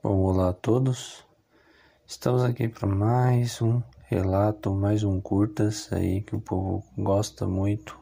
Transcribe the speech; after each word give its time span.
Bom, 0.00 0.20
olá 0.20 0.50
a 0.50 0.52
todos. 0.52 1.26
Estamos 2.06 2.44
aqui 2.44 2.68
para 2.68 2.86
mais 2.86 3.60
um 3.60 3.82
relato, 4.04 4.72
mais 4.72 5.02
um 5.02 5.20
curtas 5.20 5.92
aí 5.92 6.20
que 6.22 6.36
o 6.36 6.40
povo 6.40 6.84
gosta 6.96 7.48
muito. 7.48 7.98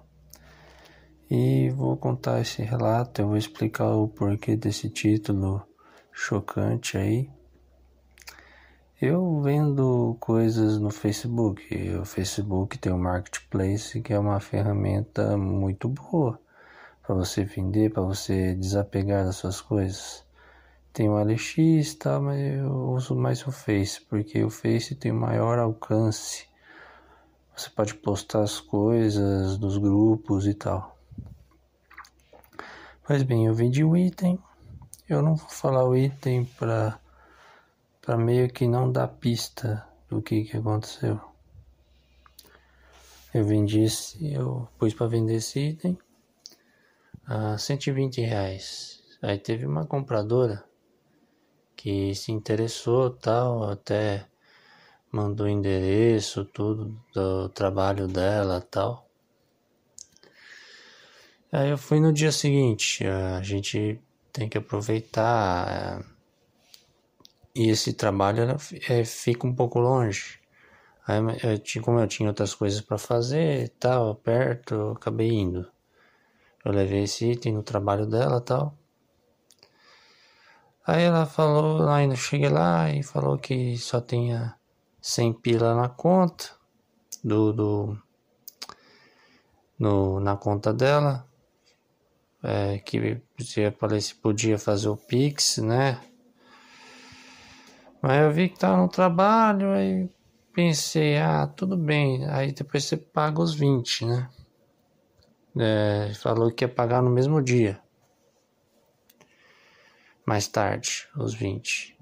E 1.31 1.71
vou 1.71 1.97
contar 1.97 2.43
esse 2.43 2.61
relato, 2.61 3.23
eu 3.23 3.29
vou 3.29 3.39
explicar 3.39 3.95
o 3.95 4.09
porquê 4.09 4.59
desse 4.59 4.91
título 4.91 5.67
chocante 6.13 6.99
aí. 6.99 7.31
Eu 9.01 9.41
vendo 9.41 10.19
coisas 10.21 10.79
no 10.79 10.91
Facebook. 10.91 11.67
O 11.95 12.05
Facebook 12.05 12.77
tem 12.77 12.93
o 12.93 12.99
Marketplace, 12.99 14.03
que 14.03 14.13
é 14.13 14.19
uma 14.19 14.39
ferramenta 14.39 15.35
muito 15.39 15.89
boa 15.89 16.39
para 17.03 17.15
você 17.15 17.43
vender, 17.43 17.91
para 17.91 18.03
você 18.03 18.55
desapegar 18.55 19.25
das 19.25 19.37
suas 19.37 19.63
coisas. 19.63 20.26
Tem 20.97 21.11
o 21.11 21.23
LX, 21.23 21.95
tá, 21.97 22.19
mas 22.19 22.41
eu 22.41 22.73
uso 22.93 23.15
mais 23.15 23.47
o 23.47 23.53
Face, 23.53 24.01
porque 24.01 24.43
o 24.43 24.49
Face 24.49 24.95
tem 24.95 25.13
maior 25.13 25.59
alcance. 25.59 26.49
Você 27.55 27.69
pode 27.69 27.95
postar 27.97 28.41
as 28.41 28.61
coisas 28.61 29.59
dos 29.59 29.77
grupos 29.77 30.47
e 30.47 30.55
tal. 30.55 30.97
Pois 33.07 33.23
bem, 33.25 33.45
eu 33.45 33.53
vendi 33.53 33.85
o 33.85 33.95
item. 33.95 34.39
Eu 35.07 35.21
não 35.21 35.37
vou 35.37 35.51
falar 35.51 35.85
o 35.87 35.95
item 35.95 36.47
para 36.47 36.99
para 38.01 38.17
meio 38.17 38.49
que 38.51 38.67
não 38.67 38.91
dar 38.91 39.09
pista 39.09 39.87
do 40.09 40.23
que 40.23 40.45
que 40.45 40.57
aconteceu. 40.57 41.21
Eu 43.35 43.45
vendi 43.45 43.83
esse, 43.83 44.33
eu 44.33 44.67
pus 44.79 44.95
para 44.95 45.09
vender 45.09 45.35
esse 45.35 45.61
item 45.61 45.99
a 47.27 47.59
120 47.59 48.23
reais. 48.23 49.03
Aí 49.21 49.39
teve 49.39 49.67
uma 49.67 49.85
compradora 49.85 50.65
que 51.87 52.17
se 52.17 52.33
interessou 52.33 53.11
tal, 53.11 53.71
até 53.71 54.27
mandou 55.09 55.47
endereço, 55.47 56.45
tudo 56.45 57.01
do 57.15 57.49
trabalho 57.51 58.09
dela 58.09 58.61
tal. 58.61 59.09
Aí 61.53 61.71
eu 61.71 61.79
fui 61.79 62.01
no 62.01 62.13
dia 62.13 62.33
seguinte, 62.33 63.07
a 63.07 63.41
gente 63.41 64.01
tem 64.33 64.49
que 64.49 64.59
aproveitar. 64.59 66.05
E 67.55 67.69
esse 67.69 67.93
trabalho 67.93 68.57
é, 68.89 69.05
fica 69.05 69.47
um 69.47 69.55
pouco 69.55 69.79
longe. 69.79 70.41
Aí 71.07 71.21
eu 71.45 71.57
tinha, 71.57 71.85
como 71.85 72.01
eu 72.01 72.09
tinha 72.09 72.29
outras 72.29 72.53
coisas 72.53 72.81
para 72.81 72.99
fazer 72.99 73.69
tal, 73.79 74.17
perto, 74.17 74.95
acabei 74.97 75.31
indo. 75.31 75.71
Eu 76.65 76.73
levei 76.73 77.05
esse 77.05 77.31
item 77.31 77.53
no 77.55 77.63
trabalho 77.63 78.07
dela 78.07 78.41
tal. 78.41 78.77
Aí 80.87 81.03
ela 81.03 81.27
falou, 81.27 81.89
ainda 81.89 82.15
cheguei 82.15 82.49
lá 82.49 82.89
e 82.89 83.03
falou 83.03 83.37
que 83.37 83.77
só 83.77 84.01
tinha 84.01 84.55
100 85.01 85.33
pila 85.33 85.75
na 85.75 85.89
conta 85.89 86.51
do, 87.25 87.53
do 87.53 87.99
no, 89.77 90.21
na 90.21 90.37
conta 90.37 90.73
dela. 90.73 91.27
É, 92.41 92.79
que 92.79 93.21
se 93.41 94.15
podia 94.23 94.57
fazer 94.61 94.89
o 94.89 94.97
Pix, 94.97 95.59
né? 95.59 96.01
Mas 98.01 98.23
eu 98.23 98.31
vi 98.31 98.49
que 98.49 98.59
tava 98.59 98.77
no 98.77 98.89
trabalho, 98.89 99.73
aí 99.73 100.09
pensei, 100.53 101.19
ah, 101.19 101.49
tudo 101.49 101.77
bem. 101.77 102.25
Aí 102.27 102.53
depois 102.53 102.85
você 102.85 102.97
paga 102.97 103.43
os 103.43 103.53
20, 103.53 104.05
né? 104.05 104.31
É, 105.59 106.13
falou 106.15 106.53
que 106.53 106.63
ia 106.65 106.69
pagar 106.69 107.03
no 107.03 107.11
mesmo 107.11 107.43
dia 107.43 107.85
mais 110.27 110.49
tarde, 110.49 111.09
os 111.17 111.33
20. 111.33 111.97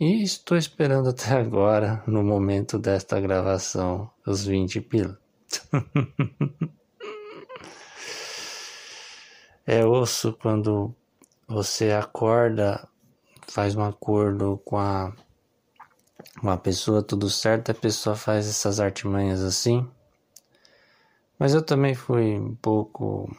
E 0.00 0.22
estou 0.22 0.56
esperando 0.56 1.10
até 1.10 1.34
agora, 1.34 2.02
no 2.06 2.22
momento 2.22 2.78
desta 2.78 3.20
gravação, 3.20 4.10
os 4.26 4.46
20 4.46 4.80
pila. 4.80 5.18
é 9.66 9.84
osso 9.84 10.32
quando 10.32 10.94
você 11.46 11.92
acorda, 11.92 12.88
faz 13.46 13.76
um 13.76 13.84
acordo 13.84 14.58
com 14.64 14.78
a 14.78 15.12
uma 16.42 16.56
pessoa, 16.56 17.02
tudo 17.02 17.28
certo, 17.28 17.70
a 17.70 17.74
pessoa 17.74 18.16
faz 18.16 18.48
essas 18.48 18.80
artimanhas 18.80 19.42
assim. 19.42 19.86
Mas 21.38 21.52
eu 21.52 21.62
também 21.62 21.94
fui 21.94 22.38
um 22.38 22.54
pouco 22.54 23.30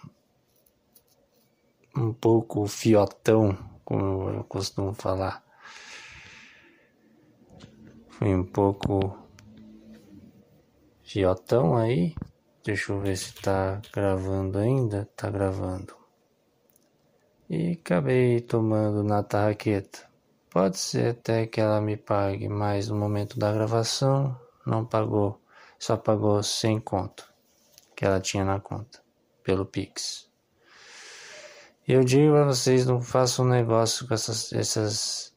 um 1.96 2.14
pouco 2.14 2.68
fiotão, 2.68 3.58
como 3.86 4.30
eu 4.30 4.44
costumo 4.44 4.94
falar. 4.94 5.44
Fui 8.10 8.34
um 8.34 8.44
pouco 8.44 9.18
fiotão 11.04 11.76
aí. 11.76 12.16
Deixa 12.64 12.94
eu 12.94 13.00
ver 13.00 13.18
se 13.18 13.34
tá 13.36 13.82
gravando 13.94 14.58
ainda. 14.58 15.10
Tá 15.16 15.30
gravando. 15.30 15.96
E 17.50 17.74
acabei 17.74 18.40
tomando 18.42 19.04
na 19.04 19.22
tarraqueta. 19.22 20.08
Pode 20.50 20.78
ser 20.78 21.12
até 21.12 21.46
que 21.46 21.60
ela 21.60 21.82
me 21.82 21.98
pague, 21.98 22.48
mas 22.48 22.88
no 22.88 22.96
momento 22.96 23.38
da 23.38 23.52
gravação 23.52 24.40
não 24.66 24.86
pagou. 24.86 25.42
Só 25.78 25.98
pagou 25.98 26.42
100 26.42 26.80
conto 26.80 27.32
que 27.96 28.06
ela 28.06 28.22
tinha 28.22 28.46
na 28.46 28.60
conta 28.60 29.04
pelo 29.44 29.66
Pix. 29.66 30.33
Eu 31.86 32.02
digo 32.02 32.34
a 32.36 32.46
vocês, 32.46 32.86
não 32.86 33.02
façam 33.02 33.44
um 33.44 33.50
negócio 33.50 34.08
com 34.08 34.14
essas, 34.14 34.54
essas, 34.54 35.36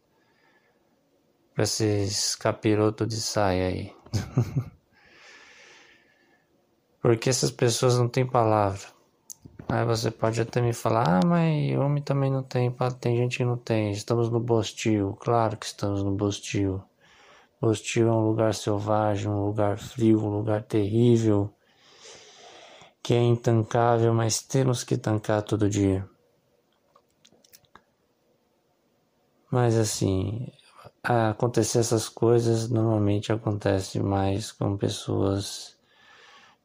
com 1.56 1.62
esses 1.62 2.36
capirotos 2.36 3.08
de 3.08 3.20
saia 3.20 3.66
aí. 3.66 3.92
Porque 7.02 7.28
essas 7.28 7.50
pessoas 7.50 7.98
não 7.98 8.08
têm 8.08 8.24
palavra. 8.24 8.86
Aí 9.68 9.84
você 9.84 10.08
pode 10.08 10.40
até 10.40 10.60
me 10.60 10.72
falar, 10.72 11.18
ah, 11.18 11.26
mas 11.26 11.76
homem 11.76 12.00
também 12.00 12.30
não 12.30 12.44
tem, 12.44 12.72
tem 13.00 13.16
gente 13.16 13.38
que 13.38 13.44
não 13.44 13.56
tem. 13.56 13.90
Estamos 13.90 14.30
no 14.30 14.38
Bostil, 14.38 15.16
claro 15.20 15.56
que 15.56 15.66
estamos 15.66 16.04
no 16.04 16.12
Bostil. 16.12 16.80
Bostil 17.60 18.06
é 18.06 18.12
um 18.12 18.28
lugar 18.28 18.54
selvagem, 18.54 19.28
um 19.28 19.46
lugar 19.46 19.78
frio, 19.78 20.22
um 20.22 20.28
lugar 20.28 20.62
terrível, 20.62 21.52
que 23.02 23.14
é 23.14 23.20
intancável, 23.20 24.14
mas 24.14 24.40
temos 24.40 24.84
que 24.84 24.96
tancar 24.96 25.42
todo 25.42 25.68
dia. 25.68 26.08
Mas 29.56 29.74
assim, 29.74 30.52
acontecer 31.02 31.78
essas 31.78 32.10
coisas 32.10 32.68
normalmente 32.68 33.32
acontece 33.32 33.98
mais 34.00 34.52
com 34.52 34.76
pessoas 34.76 35.74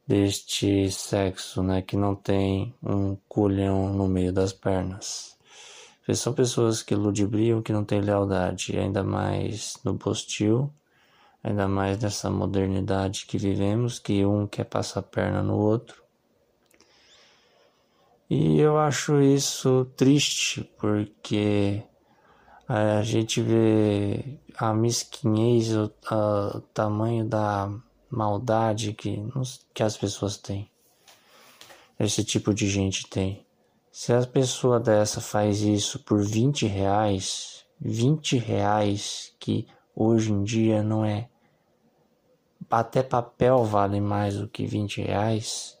deste 0.06 0.90
sexo, 0.90 1.62
né, 1.62 1.80
que 1.80 1.96
não 1.96 2.14
tem 2.14 2.74
um 2.82 3.16
culhão 3.26 3.90
no 3.94 4.06
meio 4.06 4.30
das 4.30 4.52
pernas. 4.52 5.38
São 6.12 6.34
pessoas 6.34 6.82
que 6.82 6.94
ludibriam, 6.94 7.62
que 7.62 7.72
não 7.72 7.82
têm 7.82 8.02
lealdade, 8.02 8.78
ainda 8.78 9.02
mais 9.02 9.78
no 9.82 9.96
postil, 9.96 10.70
ainda 11.42 11.66
mais 11.66 11.98
nessa 11.98 12.28
modernidade 12.28 13.24
que 13.24 13.38
vivemos, 13.38 13.98
que 13.98 14.22
um 14.26 14.46
quer 14.46 14.64
passar 14.64 15.00
a 15.00 15.02
perna 15.02 15.42
no 15.42 15.56
outro. 15.56 16.02
E 18.28 18.60
eu 18.60 18.76
acho 18.76 19.18
isso 19.22 19.86
triste, 19.96 20.70
porque 20.78 21.82
a 22.68 23.02
gente 23.02 23.40
vê 23.40 24.38
a 24.56 24.72
mesquinhez, 24.72 25.74
o, 25.74 25.90
a, 26.06 26.60
tamanho 26.72 27.24
da 27.24 27.70
maldade 28.10 28.92
que, 28.92 29.22
que 29.74 29.82
as 29.82 29.96
pessoas 29.96 30.36
têm. 30.36 30.70
Esse 31.98 32.24
tipo 32.24 32.52
de 32.54 32.68
gente 32.68 33.06
tem. 33.08 33.44
Se 33.90 34.12
a 34.12 34.26
pessoa 34.26 34.80
dessa 34.80 35.20
faz 35.20 35.60
isso 35.60 35.98
por 35.98 36.24
20 36.24 36.66
reais, 36.66 37.64
20 37.80 38.38
reais 38.38 39.34
que 39.38 39.66
hoje 39.94 40.32
em 40.32 40.42
dia 40.42 40.82
não 40.82 41.04
é. 41.04 41.28
Até 42.70 43.02
papel 43.02 43.64
vale 43.64 44.00
mais 44.00 44.38
do 44.38 44.48
que 44.48 44.64
20 44.64 45.02
reais. 45.02 45.78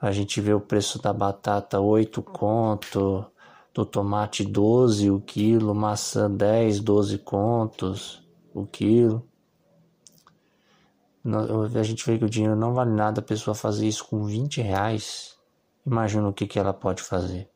A 0.00 0.12
gente 0.12 0.40
vê 0.40 0.54
o 0.54 0.60
preço 0.60 1.00
da 1.02 1.12
batata 1.12 1.80
8 1.80 2.22
conto, 2.22 3.26
do 3.72 3.84
tomate 3.84 4.44
12 4.44 5.10
o 5.10 5.20
quilo, 5.20 5.74
maçã 5.74 6.30
10, 6.30 6.80
12 6.80 7.18
contos 7.18 8.22
o 8.52 8.66
quilo. 8.66 9.26
A 11.24 11.82
gente 11.82 12.04
vê 12.06 12.18
que 12.18 12.24
o 12.24 12.30
dinheiro 12.30 12.56
não 12.56 12.72
vale 12.72 12.90
nada, 12.90 13.20
a 13.20 13.24
pessoa 13.24 13.54
fazer 13.54 13.86
isso 13.86 14.06
com 14.06 14.24
20 14.24 14.62
reais, 14.62 15.36
imagina 15.86 16.28
o 16.28 16.32
que, 16.32 16.46
que 16.46 16.58
ela 16.58 16.72
pode 16.72 17.02
fazer. 17.02 17.48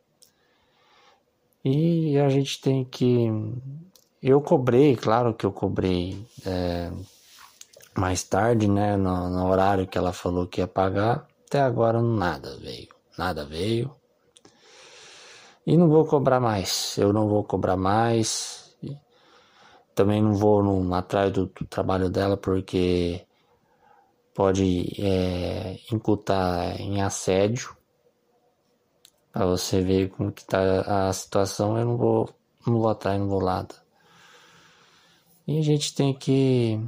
E 1.65 2.19
a 2.19 2.29
gente 2.29 2.61
tem 2.61 2.85
que. 2.85 3.27
Eu 4.23 4.41
cobrei, 4.41 4.95
claro 4.97 5.33
que 5.33 5.47
eu 5.47 5.53
cobrei 5.53 6.27
é, 6.45 6.93
mais 7.97 8.23
tarde, 8.23 8.69
né, 8.69 8.97
no, 8.97 9.31
no 9.31 9.49
horário 9.49 9.87
que 9.87 9.97
ela 9.97 10.13
falou 10.13 10.47
que 10.47 10.61
ia 10.61 10.69
pagar. 10.69 11.27
Até 11.47 11.63
agora 11.63 12.03
nada 12.03 12.57
veio, 12.59 12.89
nada 13.17 13.47
veio. 13.47 13.91
E 15.67 15.77
não 15.77 15.89
vou 15.89 16.05
cobrar 16.05 16.41
mais. 16.41 16.97
Eu 16.99 17.13
não 17.13 17.29
vou 17.29 17.43
cobrar 17.45 17.77
mais. 17.77 18.77
Também 19.95 20.23
não 20.23 20.35
vou 20.35 20.63
no, 20.63 20.95
atrás 20.95 21.33
do, 21.33 21.47
do 21.47 21.65
trabalho 21.67 22.11
dela 22.11 22.37
porque 22.37 23.25
pode 24.35 25.01
é, 25.01 25.79
imputar 25.93 26.81
em 26.81 27.01
assédio. 27.01 27.77
Pra 29.33 29.47
você 29.47 29.81
ver 29.81 30.11
como 30.11 30.33
que 30.33 30.45
tá 30.45 31.09
a 31.09 31.13
situação, 31.13 31.79
eu 31.79 31.85
não 31.85 31.97
vou, 31.97 32.29
não 32.67 32.79
vou 32.79 32.89
atrás, 32.89 33.19
não 33.19 33.29
vou 33.29 33.41
lá. 33.41 33.67
E 35.47 35.59
a 35.59 35.63
gente 35.63 35.95
tem 35.95 36.15
que 36.15 36.81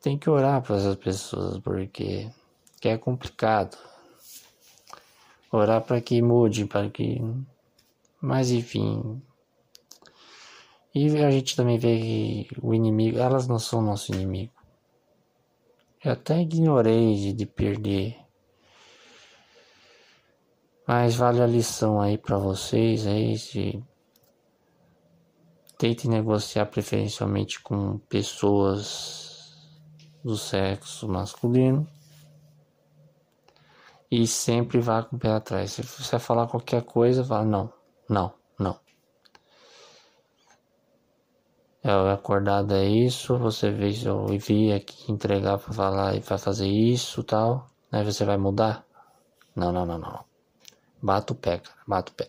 tem 0.00 0.18
que 0.18 0.30
orar 0.30 0.62
para 0.62 0.76
essas 0.76 0.96
pessoas 0.96 1.58
porque 1.58 2.30
que 2.80 2.88
é 2.88 2.96
complicado. 2.96 3.76
Orar 5.50 5.82
para 5.82 6.00
que 6.00 6.20
mude, 6.22 6.66
para 6.66 6.88
que 6.90 7.20
mas 8.20 8.50
enfim. 8.50 9.22
E 10.94 11.06
a 11.22 11.30
gente 11.30 11.54
também 11.54 11.78
vê 11.78 11.98
que 11.98 12.48
o 12.60 12.74
inimigo, 12.74 13.18
elas 13.18 13.46
não 13.46 13.58
são 13.58 13.80
nosso 13.80 14.12
inimigo. 14.12 14.52
Eu 16.04 16.12
até 16.12 16.40
ignorei 16.40 17.14
de, 17.14 17.32
de 17.32 17.46
perder. 17.46 18.16
Mas 20.86 21.16
vale 21.16 21.42
a 21.42 21.46
lição 21.46 22.00
aí 22.00 22.16
para 22.16 22.38
vocês 22.38 23.06
aí 23.06 23.38
se 23.38 23.82
tente 25.76 26.08
negociar 26.08 26.66
preferencialmente 26.66 27.60
com 27.60 27.98
pessoas 28.08 29.28
do 30.24 30.36
sexo 30.36 31.06
masculino 31.06 31.86
e 34.10 34.26
sempre 34.26 34.80
vá 34.80 35.02
com 35.02 35.16
o 35.16 35.18
pé 35.18 35.30
atrás. 35.30 35.72
Se 35.72 35.82
você 35.82 36.18
falar 36.18 36.48
qualquer 36.48 36.82
coisa, 36.82 37.24
fala 37.24 37.44
não, 37.44 37.72
não, 38.08 38.32
não. 38.58 38.80
É 41.82 42.12
acordado 42.12 42.74
é 42.74 42.84
isso, 42.84 43.38
você 43.38 43.70
vê 43.70 43.92
eu 44.04 44.26
vi 44.38 44.72
aqui 44.72 45.10
entregar 45.10 45.58
para 45.58 45.72
falar 45.72 46.14
e 46.16 46.20
vai 46.20 46.38
fazer 46.38 46.66
isso 46.66 47.22
tal, 47.22 47.66
aí 47.92 48.04
você 48.04 48.24
vai 48.24 48.36
mudar? 48.36 48.84
Não, 49.54 49.72
não, 49.72 49.86
não, 49.86 49.98
não. 49.98 50.24
Bata 51.02 51.32
o 51.32 51.36
pé, 51.36 51.58
cara, 51.58 51.78
bata 51.86 52.12
o 52.12 52.14
pé. 52.14 52.28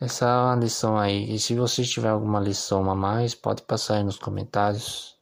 Essa 0.00 0.26
é 0.26 0.28
uma 0.28 0.56
lição 0.56 0.96
aí. 0.98 1.34
E 1.34 1.38
se 1.38 1.54
você 1.54 1.84
tiver 1.84 2.08
alguma 2.08 2.40
lição 2.40 2.90
a 2.90 2.94
mais, 2.94 3.34
pode 3.34 3.62
passar 3.62 3.96
aí 3.96 4.04
nos 4.04 4.18
comentários. 4.18 5.18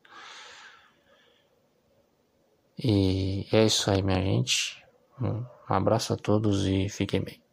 E 2.78 3.46
é 3.52 3.64
isso 3.66 3.90
aí, 3.90 4.02
minha 4.02 4.20
gente. 4.22 4.82
Um 5.20 5.44
abraço 5.68 6.12
a 6.12 6.16
todos 6.16 6.64
e 6.66 6.88
fiquem 6.88 7.20
bem. 7.22 7.47